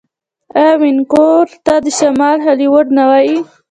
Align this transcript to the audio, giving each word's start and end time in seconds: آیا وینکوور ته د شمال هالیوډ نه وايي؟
آیا 0.57 0.73
وینکوور 0.81 1.47
ته 1.65 1.73
د 1.85 1.87
شمال 1.97 2.37
هالیوډ 2.45 2.85
نه 2.97 3.03
وايي؟ 3.09 3.35